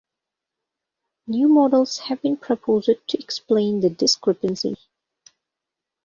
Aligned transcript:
New 1.27 1.47
models 1.47 1.99
have 1.99 2.23
been 2.23 2.35
proposed 2.35 2.89
to 3.05 3.19
explain 3.21 3.81
the 3.81 3.91
discrepancy. 3.91 4.75